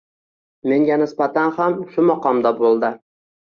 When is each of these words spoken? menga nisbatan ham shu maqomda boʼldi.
menga 0.71 0.97
nisbatan 1.03 1.53
ham 1.59 1.77
shu 1.93 2.09
maqomda 2.11 2.55
boʼldi. 2.65 2.93